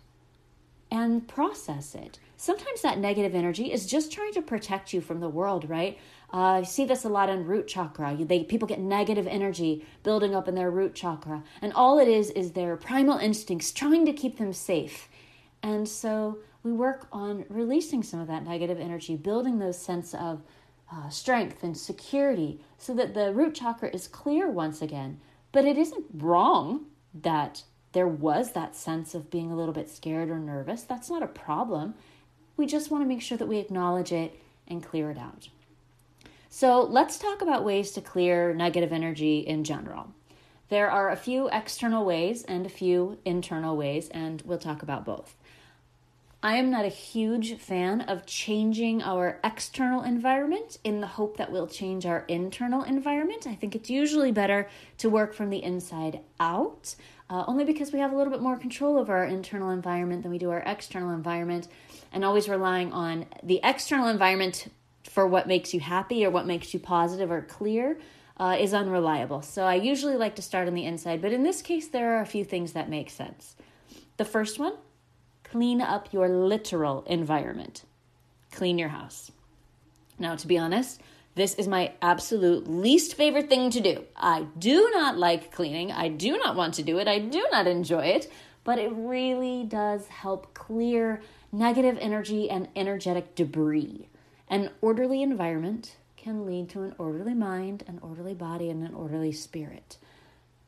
and 0.90 1.26
process 1.26 1.94
it. 1.94 2.18
Sometimes 2.36 2.82
that 2.82 2.98
negative 2.98 3.34
energy 3.34 3.72
is 3.72 3.86
just 3.86 4.12
trying 4.12 4.32
to 4.34 4.42
protect 4.42 4.92
you 4.92 5.00
from 5.00 5.20
the 5.20 5.28
world, 5.28 5.68
right? 5.68 5.98
Uh, 6.32 6.58
I 6.58 6.62
see 6.62 6.84
this 6.84 7.04
a 7.04 7.08
lot 7.08 7.28
in 7.28 7.46
root 7.46 7.68
chakra. 7.68 8.16
They 8.18 8.44
people 8.44 8.66
get 8.66 8.80
negative 8.80 9.26
energy 9.26 9.86
building 10.02 10.34
up 10.34 10.48
in 10.48 10.54
their 10.54 10.70
root 10.70 10.94
chakra, 10.94 11.42
and 11.62 11.72
all 11.72 11.98
it 11.98 12.08
is 12.08 12.30
is 12.30 12.52
their 12.52 12.76
primal 12.76 13.18
instincts 13.18 13.72
trying 13.72 14.04
to 14.06 14.12
keep 14.12 14.38
them 14.38 14.52
safe. 14.52 15.08
And 15.62 15.88
so 15.88 16.38
we 16.64 16.72
work 16.72 17.06
on 17.12 17.44
releasing 17.48 18.02
some 18.02 18.18
of 18.18 18.26
that 18.26 18.44
negative 18.44 18.80
energy, 18.80 19.16
building 19.16 19.58
those 19.58 19.78
sense 19.78 20.14
of 20.14 20.42
uh, 20.90 21.08
strength 21.10 21.62
and 21.62 21.76
security 21.76 22.60
so 22.78 22.94
that 22.94 23.14
the 23.14 23.32
root 23.32 23.54
chakra 23.54 23.90
is 23.90 24.08
clear 24.08 24.50
once 24.50 24.82
again. 24.82 25.20
But 25.52 25.66
it 25.66 25.78
isn't 25.78 26.06
wrong 26.14 26.86
that 27.14 27.62
there 27.92 28.08
was 28.08 28.52
that 28.52 28.74
sense 28.74 29.14
of 29.14 29.30
being 29.30 29.52
a 29.52 29.56
little 29.56 29.74
bit 29.74 29.88
scared 29.88 30.30
or 30.30 30.38
nervous. 30.38 30.82
That's 30.82 31.10
not 31.10 31.22
a 31.22 31.28
problem. 31.28 31.94
We 32.56 32.66
just 32.66 32.90
want 32.90 33.04
to 33.04 33.08
make 33.08 33.22
sure 33.22 33.38
that 33.38 33.46
we 33.46 33.58
acknowledge 33.58 34.10
it 34.10 34.40
and 34.66 34.82
clear 34.82 35.10
it 35.10 35.18
out. 35.18 35.48
So 36.48 36.82
let's 36.82 37.18
talk 37.18 37.42
about 37.42 37.64
ways 37.64 37.90
to 37.92 38.00
clear 38.00 38.54
negative 38.54 38.92
energy 38.92 39.40
in 39.40 39.64
general. 39.64 40.12
There 40.70 40.90
are 40.90 41.10
a 41.10 41.16
few 41.16 41.48
external 41.48 42.04
ways 42.04 42.42
and 42.44 42.64
a 42.64 42.70
few 42.70 43.18
internal 43.24 43.76
ways, 43.76 44.08
and 44.08 44.42
we'll 44.42 44.58
talk 44.58 44.82
about 44.82 45.04
both. 45.04 45.36
I 46.44 46.56
am 46.56 46.68
not 46.68 46.84
a 46.84 46.88
huge 46.88 47.56
fan 47.56 48.02
of 48.02 48.26
changing 48.26 49.00
our 49.00 49.40
external 49.42 50.02
environment 50.02 50.76
in 50.84 51.00
the 51.00 51.06
hope 51.06 51.38
that 51.38 51.50
we'll 51.50 51.66
change 51.66 52.04
our 52.04 52.26
internal 52.28 52.82
environment. 52.82 53.46
I 53.46 53.54
think 53.54 53.74
it's 53.74 53.88
usually 53.88 54.30
better 54.30 54.68
to 54.98 55.08
work 55.08 55.32
from 55.32 55.48
the 55.48 55.62
inside 55.62 56.20
out, 56.38 56.96
uh, 57.30 57.44
only 57.48 57.64
because 57.64 57.94
we 57.94 57.98
have 58.00 58.12
a 58.12 58.14
little 58.14 58.30
bit 58.30 58.42
more 58.42 58.58
control 58.58 58.98
over 58.98 59.16
our 59.16 59.24
internal 59.24 59.70
environment 59.70 60.22
than 60.22 60.30
we 60.30 60.36
do 60.36 60.50
our 60.50 60.62
external 60.66 61.14
environment, 61.14 61.66
and 62.12 62.26
always 62.26 62.46
relying 62.46 62.92
on 62.92 63.24
the 63.42 63.60
external 63.64 64.08
environment 64.08 64.70
for 65.04 65.26
what 65.26 65.48
makes 65.48 65.72
you 65.72 65.80
happy 65.80 66.26
or 66.26 66.30
what 66.30 66.46
makes 66.46 66.74
you 66.74 66.78
positive 66.78 67.30
or 67.30 67.40
clear. 67.40 67.98
Uh, 68.36 68.56
is 68.58 68.74
unreliable. 68.74 69.42
So 69.42 69.62
I 69.62 69.76
usually 69.76 70.16
like 70.16 70.34
to 70.34 70.42
start 70.42 70.66
on 70.66 70.74
the 70.74 70.84
inside, 70.84 71.22
but 71.22 71.32
in 71.32 71.44
this 71.44 71.62
case, 71.62 71.86
there 71.86 72.18
are 72.18 72.20
a 72.20 72.26
few 72.26 72.44
things 72.44 72.72
that 72.72 72.90
make 72.90 73.08
sense. 73.08 73.54
The 74.16 74.24
first 74.24 74.58
one 74.58 74.74
clean 75.44 75.80
up 75.80 76.12
your 76.12 76.28
literal 76.28 77.04
environment. 77.06 77.84
Clean 78.50 78.78
your 78.78 78.88
house. 78.88 79.30
Now, 80.18 80.36
to 80.36 80.46
be 80.46 80.58
honest, 80.58 81.00
this 81.34 81.54
is 81.54 81.66
my 81.66 81.92
absolute 82.00 82.68
least 82.68 83.14
favorite 83.14 83.48
thing 83.48 83.70
to 83.70 83.80
do. 83.80 84.04
I 84.16 84.46
do 84.58 84.90
not 84.92 85.18
like 85.18 85.52
cleaning. 85.52 85.90
I 85.90 86.08
do 86.08 86.38
not 86.38 86.54
want 86.54 86.74
to 86.74 86.82
do 86.82 86.98
it. 86.98 87.08
I 87.08 87.18
do 87.18 87.46
not 87.50 87.66
enjoy 87.66 88.04
it, 88.06 88.30
but 88.62 88.78
it 88.78 88.92
really 88.94 89.64
does 89.64 90.06
help 90.08 90.54
clear 90.54 91.20
negative 91.50 91.98
energy 92.00 92.48
and 92.48 92.68
energetic 92.76 93.34
debris. 93.34 94.08
An 94.48 94.70
orderly 94.80 95.22
environment 95.22 95.96
can 96.16 96.46
lead 96.46 96.68
to 96.70 96.82
an 96.82 96.94
orderly 96.98 97.34
mind, 97.34 97.82
an 97.86 97.98
orderly 98.00 98.34
body, 98.34 98.70
and 98.70 98.86
an 98.86 98.94
orderly 98.94 99.32
spirit. 99.32 99.98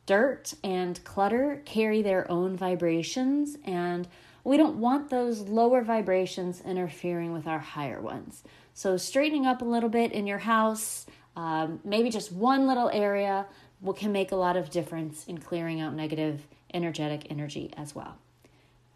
Dirt 0.05 0.55
and 0.63 1.03
clutter 1.05 1.63
carry 1.65 2.03
their 2.03 2.31
own 2.31 2.57
vibrations, 2.57 3.57
and 3.65 4.07
we 4.47 4.57
don't 4.57 4.77
want 4.77 5.11
those 5.11 5.41
lower 5.41 5.83
vibrations 5.83 6.63
interfering 6.65 7.33
with 7.33 7.49
our 7.49 7.59
higher 7.59 8.01
ones. 8.01 8.45
So, 8.75 8.97
straightening 8.97 9.45
up 9.45 9.61
a 9.61 9.65
little 9.65 9.89
bit 9.89 10.13
in 10.13 10.25
your 10.29 10.39
house, 10.39 11.05
um, 11.35 11.81
maybe 11.85 12.11
just 12.11 12.31
one 12.31 12.69
little 12.69 12.89
area, 12.91 13.47
will, 13.81 13.93
can 13.93 14.13
make 14.13 14.31
a 14.31 14.37
lot 14.37 14.57
of 14.57 14.71
difference 14.71 15.27
in 15.27 15.39
clearing 15.39 15.81
out 15.81 15.95
negative 15.95 16.47
energetic 16.73 17.27
energy 17.29 17.73
as 17.77 17.93
well. 17.93 18.19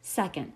Second, 0.03 0.53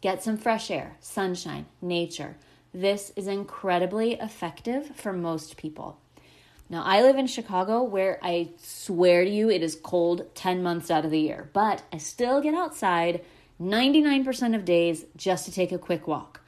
get 0.00 0.22
some 0.22 0.38
fresh 0.38 0.70
air, 0.70 0.96
sunshine, 1.00 1.66
nature. 1.82 2.36
This 2.72 3.12
is 3.14 3.26
incredibly 3.26 4.14
effective 4.14 4.96
for 4.96 5.12
most 5.12 5.58
people. 5.58 5.98
Now, 6.70 6.82
I 6.82 7.02
live 7.02 7.16
in 7.16 7.26
Chicago 7.26 7.82
where 7.82 8.18
I 8.22 8.50
swear 8.56 9.24
to 9.24 9.30
you 9.30 9.50
it 9.50 9.62
is 9.62 9.74
cold 9.74 10.34
10 10.34 10.62
months 10.62 10.90
out 10.90 11.04
of 11.04 11.10
the 11.10 11.20
year, 11.20 11.50
but 11.52 11.82
I 11.92 11.98
still 11.98 12.40
get 12.40 12.54
outside 12.54 13.22
99% 13.60 14.54
of 14.54 14.64
days 14.64 15.04
just 15.16 15.44
to 15.46 15.52
take 15.52 15.72
a 15.72 15.78
quick 15.78 16.06
walk. 16.06 16.40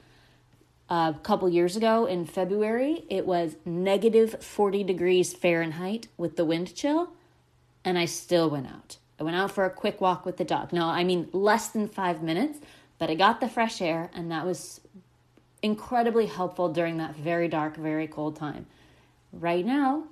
A 0.89 1.15
couple 1.23 1.49
years 1.49 1.75
ago 1.75 2.05
in 2.05 2.25
February, 2.25 3.05
it 3.09 3.25
was 3.25 3.55
negative 3.65 4.43
40 4.43 4.83
degrees 4.83 5.33
Fahrenheit 5.33 6.07
with 6.17 6.35
the 6.35 6.45
wind 6.45 6.75
chill, 6.75 7.11
and 7.83 7.97
I 7.97 8.05
still 8.05 8.49
went 8.49 8.67
out. 8.67 8.97
I 9.19 9.23
went 9.23 9.37
out 9.37 9.51
for 9.51 9.65
a 9.65 9.69
quick 9.69 10.01
walk 10.01 10.25
with 10.25 10.37
the 10.37 10.43
dog. 10.43 10.73
No, 10.73 10.87
I 10.87 11.03
mean 11.03 11.29
less 11.31 11.67
than 11.67 11.87
five 11.87 12.23
minutes, 12.23 12.59
but 12.97 13.09
I 13.09 13.15
got 13.15 13.39
the 13.39 13.47
fresh 13.47 13.81
air, 13.81 14.09
and 14.13 14.31
that 14.31 14.45
was 14.45 14.81
incredibly 15.61 16.25
helpful 16.25 16.69
during 16.69 16.97
that 16.97 17.15
very 17.15 17.47
dark, 17.47 17.77
very 17.77 18.07
cold 18.07 18.35
time. 18.35 18.65
Right 19.31 19.65
now, 19.65 20.05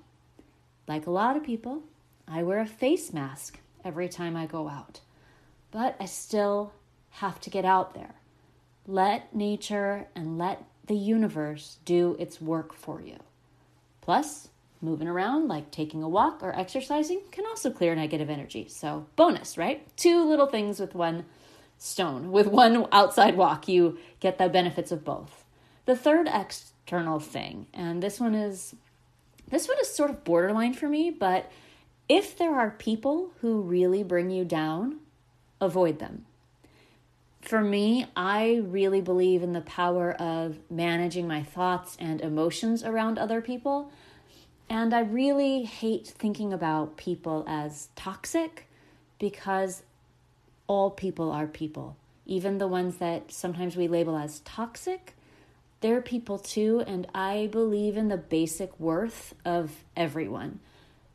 like 0.88 1.08
a 1.08 1.12
lot 1.12 1.36
of 1.36 1.44
people, 1.44 1.84
I 2.28 2.44
wear 2.44 2.60
a 2.60 2.66
face 2.66 3.12
mask 3.12 3.60
every 3.84 4.10
time 4.10 4.36
I 4.36 4.46
go 4.46 4.70
out, 4.70 5.02
but 5.72 5.96
I 6.00 6.06
still 6.06 6.72
have 7.20 7.40
to 7.42 7.50
get 7.50 7.66
out 7.66 7.94
there. 7.94 8.16
Let 8.88 9.36
nature 9.36 10.08
and 10.16 10.38
let 10.38 10.64
the 10.88 10.96
universe 10.96 11.78
do 11.86 12.16
its 12.18 12.42
work 12.42 12.74
for 12.74 13.02
you. 13.02 13.18
Plus, 14.02 14.50
moving 14.82 15.08
around, 15.08 15.48
like 15.48 15.70
taking 15.70 16.02
a 16.02 16.10
walk 16.10 16.42
or 16.42 16.58
exercising, 16.58 17.22
can 17.32 17.46
also 17.46 17.72
clear 17.72 17.94
negative 17.94 18.30
energy. 18.30 18.68
So, 18.70 19.06
bonus, 19.16 19.58
right? 19.58 19.86
Two 19.98 20.28
little 20.28 20.48
things 20.48 20.80
with 20.80 20.96
one 20.96 21.26
stone. 21.78 22.32
With 22.32 22.48
one 22.48 22.88
outside 22.92 23.36
walk, 23.36 23.68
you 23.68 23.98
get 24.22 24.38
the 24.38 24.48
benefits 24.48 24.92
of 24.92 25.04
both. 25.04 25.44
The 25.86 25.98
third 25.98 26.30
external 26.32 27.20
thing, 27.20 27.68
and 27.74 28.02
this 28.02 28.20
one 28.20 28.34
is 28.34 28.76
this 29.50 29.68
one 29.68 29.78
is 29.82 29.94
sort 29.94 30.12
of 30.12 30.24
borderline 30.24 30.74
for 30.74 30.88
me, 30.88 31.10
but 31.10 31.52
if 32.08 32.38
there 32.38 32.56
are 32.56 32.70
people 32.70 33.32
who 33.42 33.62
really 33.62 34.04
bring 34.04 34.30
you 34.30 34.46
down, 34.46 35.00
avoid 35.60 35.98
them 36.00 36.26
for 37.42 37.62
me, 37.62 38.06
I 38.16 38.62
really 38.66 39.02
believe 39.02 39.44
in 39.44 39.54
the 39.54 39.62
power 39.62 40.14
of 40.14 40.58
managing 40.70 41.28
my 41.28 41.44
thoughts 41.44 41.96
and 42.00 42.22
emotions 42.22 42.84
around 42.84 43.18
other 43.18 43.42
people. 43.42 43.92
And 44.70 44.94
I 44.94 45.00
really 45.00 45.64
hate 45.64 46.08
thinking 46.08 46.54
about 46.54 46.98
people 46.98 47.46
as 47.48 47.90
toxic 47.96 48.68
because 49.18 49.84
all 50.68 50.92
people 50.92 51.32
are 51.32 51.48
people. 51.48 51.96
Even 52.26 52.60
the 52.60 52.68
ones 52.68 52.98
that 52.98 53.32
sometimes 53.32 53.76
we 53.76 53.88
label 53.88 54.16
as 54.16 54.42
toxic, 54.42 55.16
they're 55.82 56.02
people 56.02 56.38
too. 56.38 56.84
And 56.86 57.08
I 57.16 57.48
believe 57.52 57.98
in 57.98 58.10
the 58.10 58.18
basic 58.18 58.78
worth 58.80 59.34
of 59.46 59.72
everyone. 59.96 60.60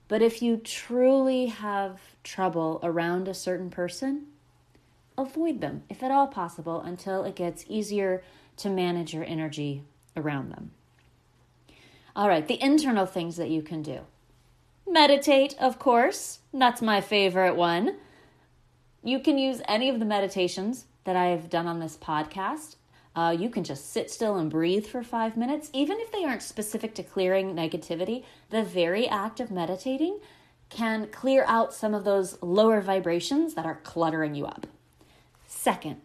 But 0.08 0.22
if 0.22 0.42
you 0.42 0.56
truly 0.56 1.46
have 1.46 2.00
trouble 2.24 2.80
around 2.82 3.28
a 3.28 3.34
certain 3.34 3.70
person, 3.70 4.26
avoid 5.16 5.60
them, 5.60 5.82
if 5.88 6.02
at 6.02 6.10
all 6.10 6.26
possible, 6.26 6.80
until 6.80 7.24
it 7.24 7.36
gets 7.36 7.64
easier 7.68 8.22
to 8.56 8.70
manage 8.70 9.14
your 9.14 9.24
energy 9.24 9.82
around 10.16 10.50
them. 10.50 10.70
All 12.16 12.28
right, 12.28 12.46
the 12.46 12.62
internal 12.62 13.06
things 13.06 13.36
that 13.36 13.50
you 13.50 13.62
can 13.62 13.82
do. 13.82 14.00
Meditate, 14.88 15.56
of 15.58 15.78
course. 15.78 16.40
That's 16.52 16.82
my 16.82 17.00
favorite 17.00 17.56
one. 17.56 17.96
You 19.02 19.18
can 19.18 19.38
use 19.38 19.60
any 19.66 19.88
of 19.88 19.98
the 19.98 20.04
meditations 20.04 20.86
that 21.04 21.16
I've 21.16 21.50
done 21.50 21.66
on 21.66 21.80
this 21.80 21.96
podcast. 21.96 22.76
Uh, 23.16 23.36
you 23.38 23.48
can 23.48 23.64
just 23.64 23.92
sit 23.92 24.10
still 24.10 24.36
and 24.36 24.50
breathe 24.50 24.86
for 24.86 25.02
five 25.02 25.36
minutes, 25.36 25.70
even 25.72 25.98
if 26.00 26.10
they 26.10 26.24
aren't 26.24 26.42
specific 26.42 26.94
to 26.96 27.02
clearing 27.02 27.54
negativity. 27.54 28.24
The 28.50 28.62
very 28.62 29.08
act 29.08 29.40
of 29.40 29.50
meditating 29.50 30.18
can 30.68 31.08
clear 31.08 31.44
out 31.46 31.72
some 31.72 31.94
of 31.94 32.04
those 32.04 32.42
lower 32.42 32.80
vibrations 32.80 33.54
that 33.54 33.66
are 33.66 33.80
cluttering 33.84 34.34
you 34.34 34.46
up. 34.46 34.66
Second, 35.64 36.02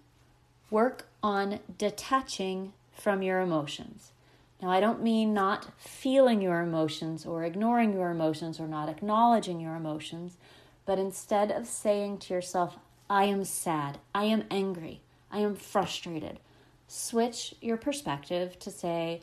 work 0.70 1.10
on 1.22 1.60
detaching 1.78 2.72
from 2.94 3.22
your 3.22 3.42
emotions. 3.42 4.14
Now, 4.62 4.70
I 4.70 4.80
don't 4.80 5.04
mean 5.04 5.34
not 5.34 5.78
feeling 5.78 6.42
your 6.42 6.62
emotions 6.62 7.26
or 7.26 7.44
ignoring 7.44 7.92
your 7.92 8.10
emotions 8.10 8.58
or 8.58 8.70
not 8.70 8.88
acknowledging 8.88 9.60
your 9.60 9.76
emotions, 9.76 10.38
but 10.86 10.98
instead 10.98 11.52
of 11.52 11.68
saying 11.68 12.20
to 12.20 12.34
yourself, 12.34 12.78
I 13.10 13.26
am 13.26 13.44
sad, 13.44 13.98
I 14.16 14.24
am 14.24 14.46
angry, 14.50 15.02
I 15.30 15.40
am 15.40 15.58
frustrated, 15.58 16.40
switch 16.88 17.54
your 17.60 17.76
perspective 17.76 18.58
to 18.60 18.72
say, 18.72 19.20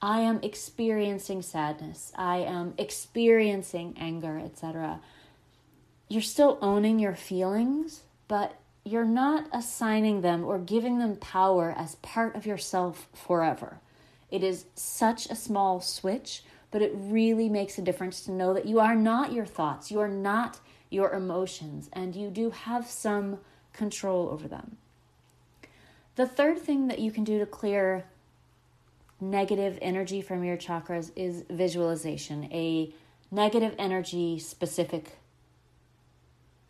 I 0.00 0.22
am 0.22 0.40
experiencing 0.42 1.40
sadness, 1.40 2.10
I 2.16 2.38
am 2.38 2.74
experiencing 2.78 3.94
anger, 3.96 4.40
etc. 4.44 4.98
You're 6.08 6.20
still 6.20 6.58
owning 6.60 6.98
your 6.98 7.14
feelings, 7.14 8.00
but 8.26 8.56
you're 8.84 9.04
not 9.04 9.46
assigning 9.52 10.20
them 10.20 10.44
or 10.44 10.58
giving 10.58 10.98
them 10.98 11.16
power 11.16 11.74
as 11.76 11.94
part 11.96 12.34
of 12.34 12.46
yourself 12.46 13.08
forever. 13.12 13.78
It 14.30 14.42
is 14.42 14.66
such 14.74 15.26
a 15.26 15.36
small 15.36 15.80
switch, 15.80 16.42
but 16.70 16.82
it 16.82 16.92
really 16.94 17.48
makes 17.48 17.78
a 17.78 17.82
difference 17.82 18.22
to 18.22 18.32
know 18.32 18.54
that 18.54 18.66
you 18.66 18.80
are 18.80 18.96
not 18.96 19.32
your 19.32 19.46
thoughts, 19.46 19.90
you 19.90 20.00
are 20.00 20.08
not 20.08 20.58
your 20.90 21.12
emotions, 21.12 21.88
and 21.92 22.16
you 22.16 22.28
do 22.30 22.50
have 22.50 22.86
some 22.86 23.38
control 23.72 24.28
over 24.30 24.48
them. 24.48 24.76
The 26.16 26.26
third 26.26 26.58
thing 26.58 26.88
that 26.88 26.98
you 26.98 27.10
can 27.10 27.24
do 27.24 27.38
to 27.38 27.46
clear 27.46 28.04
negative 29.20 29.78
energy 29.80 30.20
from 30.20 30.44
your 30.44 30.56
chakras 30.56 31.12
is 31.14 31.44
visualization, 31.48 32.44
a 32.52 32.92
negative 33.30 33.74
energy 33.78 34.38
specific 34.38 35.16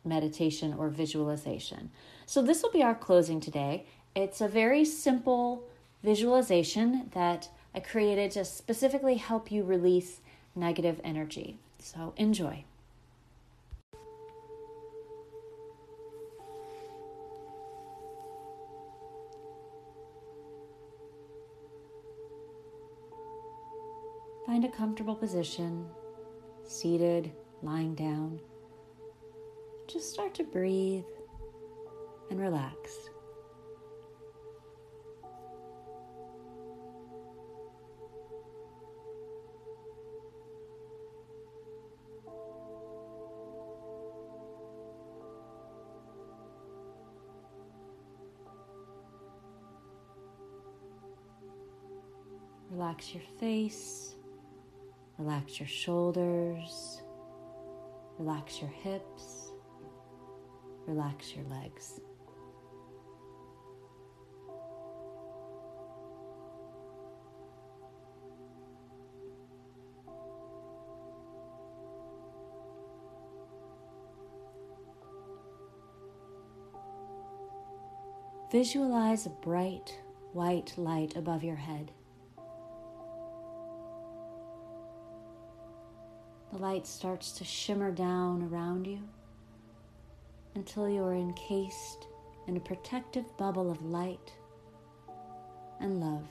meditation 0.05 0.75
or 0.75 0.89
visualization. 0.89 1.91
So, 2.27 2.43
this 2.43 2.63
will 2.63 2.71
be 2.71 2.83
our 2.83 2.95
closing 2.95 3.41
today. 3.41 3.87
It's 4.15 4.41
a 4.41 4.49
very 4.49 4.85
simple 4.85 5.65
visualization 6.03 7.11
that 7.15 7.49
I 7.75 7.81
created 7.81 8.31
to 8.33 8.45
specifically 8.45 9.15
help 9.15 9.51
you 9.51 9.63
release 9.63 10.21
negative 10.55 11.01
energy. 11.05 11.57
So 11.79 12.13
enjoy. 12.17 12.65
Find 24.47 24.65
a 24.65 24.69
comfortable 24.69 25.15
position, 25.15 25.87
seated, 26.67 27.33
lying 27.63 27.95
down. 27.95 28.41
Just 29.93 30.11
start 30.11 30.33
to 30.37 30.43
breathe 30.45 31.05
and 32.31 32.41
relax. 32.41 33.11
Relax 52.71 53.13
your 53.13 53.23
face, 53.39 54.15
relax 55.19 55.61
your 55.61 55.69
shoulders, 55.69 57.03
relax 58.19 58.59
your 58.63 58.71
hips, 58.71 59.42
relax 60.87 61.35
your 61.35 61.45
legs. 61.45 62.01
Visualize 78.51 79.25
a 79.25 79.31
bright 79.31 79.99
white 80.35 80.75
light 80.77 81.17
above 81.17 81.43
your 81.43 81.57
head. 81.57 81.91
The 86.53 86.59
light 86.59 86.87
starts 86.87 87.33
to 87.33 87.45
shimmer 87.45 87.91
down 87.91 88.43
around 88.43 88.87
you 88.87 89.09
until 90.55 90.89
you 90.89 91.03
are 91.03 91.15
encased 91.15 92.07
in 92.47 92.57
a 92.57 92.61
protective 92.61 93.37
bubble 93.37 93.71
of 93.71 93.83
light 93.83 94.33
and 95.81 96.01
love. 96.01 96.27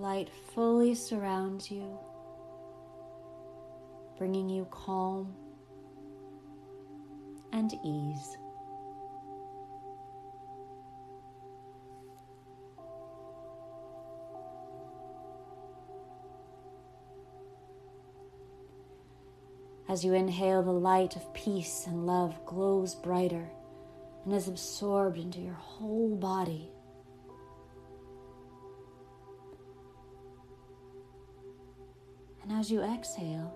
Light 0.00 0.30
fully 0.54 0.94
surrounds 0.94 1.70
you, 1.70 1.98
bringing 4.16 4.48
you 4.48 4.66
calm 4.70 5.34
and 7.52 7.72
ease. 7.84 8.36
As 19.88 20.04
you 20.04 20.12
inhale, 20.12 20.62
the 20.62 20.70
light 20.70 21.16
of 21.16 21.32
peace 21.32 21.86
and 21.86 22.06
love 22.06 22.44
glows 22.44 22.94
brighter 22.94 23.48
and 24.24 24.34
is 24.34 24.46
absorbed 24.46 25.16
into 25.18 25.40
your 25.40 25.54
whole 25.54 26.14
body. 26.14 26.70
As 32.58 32.72
you 32.72 32.82
exhale, 32.82 33.52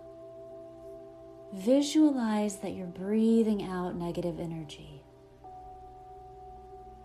visualize 1.53 2.57
that 2.57 2.75
you're 2.75 2.87
breathing 2.87 3.65
out 3.65 3.97
negative 3.97 4.39
energy. 4.39 5.03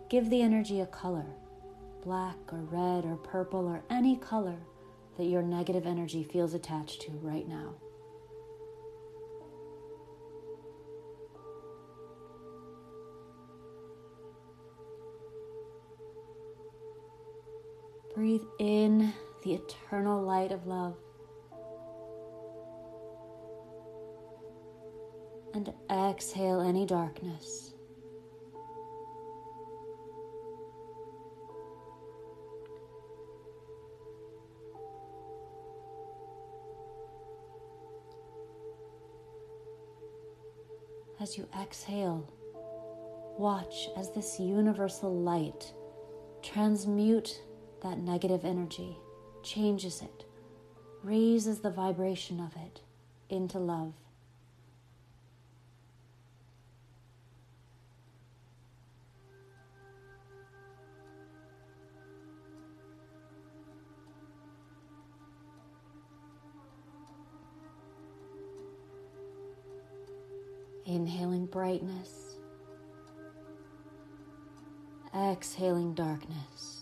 Give 0.08 0.30
the 0.30 0.42
energy 0.42 0.82
a 0.82 0.86
color 0.86 1.26
black 2.04 2.38
or 2.54 2.60
red 2.60 3.04
or 3.04 3.18
purple 3.18 3.68
or 3.68 3.84
any 3.90 4.16
color 4.16 4.58
that 5.18 5.26
your 5.26 5.42
negative 5.42 5.88
energy 5.88 6.24
feels 6.24 6.54
attached 6.54 7.02
to 7.02 7.12
right 7.24 7.48
now. 7.48 7.74
Breathe 18.14 18.44
in 18.60 19.14
the 19.44 19.56
eternal 19.56 20.22
light 20.22 20.52
of 20.52 20.66
love. 20.68 20.96
And 25.58 25.74
exhale 25.89 26.62
any 26.62 26.86
darkness. 26.86 27.74
As 41.20 41.36
you 41.36 41.48
exhale, 41.60 42.32
watch 43.39 43.89
as 43.98 44.12
this 44.12 44.39
universal 44.39 45.12
light 45.12 45.74
transmute 46.43 47.41
that 47.82 47.98
negative 47.98 48.46
energy, 48.46 48.96
changes 49.41 50.04
it, 50.04 50.26
raises 51.02 51.62
the 51.62 51.72
vibration 51.72 52.39
of 52.39 52.56
it 52.56 52.82
into 53.30 53.58
love. 53.58 53.93
Inhaling 70.88 71.47
brightness, 71.47 72.38
exhaling 75.13 75.93
darkness. 75.93 76.77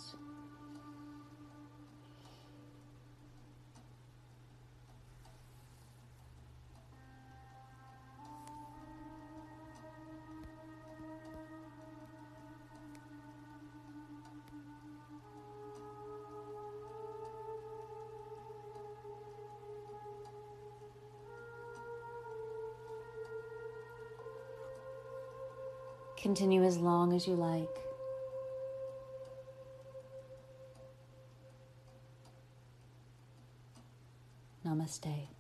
Continue 26.26 26.64
as 26.64 26.80
long 26.80 27.14
as 27.14 27.28
you 27.28 27.36
like. 27.36 27.70
Namaste. 34.66 35.35